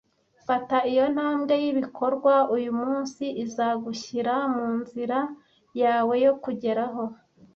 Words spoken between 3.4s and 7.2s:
izagushyira munzira yawe yo kugeraho.